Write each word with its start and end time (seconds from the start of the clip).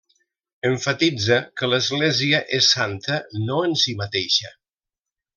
Emfatitza 0.67 1.35
que 1.61 1.69
l'Església 1.73 2.39
és 2.59 2.69
santa, 2.77 3.19
no 3.49 3.59
en 3.69 3.77
si 3.83 3.95
mateixa. 4.05 4.51